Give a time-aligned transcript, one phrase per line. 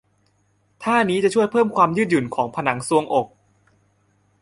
[0.83, 3.27] ท่านี้จะช่วยเพิ่มความยืดหยุ่นของผนังทรวงอก